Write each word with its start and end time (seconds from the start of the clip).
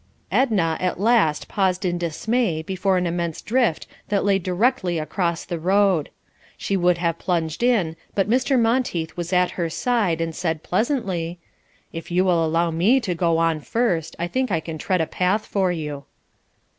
Edna 0.31 0.77
at 0.79 0.99
last 0.99 1.47
paused 1.47 1.85
in 1.85 1.99
dismay 1.99 2.63
before 2.63 2.97
an 2.97 3.05
immense 3.05 3.39
drift 3.39 3.85
that 4.09 4.25
lay 4.25 4.39
directly 4.39 4.97
across 4.97 5.45
the 5.45 5.59
road. 5.59 6.09
She 6.57 6.75
would 6.75 6.97
have 6.97 7.19
plunged 7.19 7.61
in, 7.61 7.95
but 8.15 8.27
Mr. 8.27 8.59
Monteith 8.59 9.15
was 9.15 9.31
at 9.31 9.51
her 9.61 9.69
side 9.69 10.19
and 10.19 10.33
said 10.33 10.63
pleasantly, 10.63 11.37
"If 11.93 12.09
you 12.09 12.25
will 12.25 12.43
allow 12.43 12.71
me 12.71 12.99
to 12.99 13.13
go 13.13 13.37
on 13.37 13.59
first, 13.59 14.15
I 14.17 14.25
think 14.25 14.51
I 14.51 14.59
can 14.59 14.79
tread 14.79 15.01
a 15.01 15.05
path 15.05 15.45
for 15.45 15.71
you." 15.71 16.05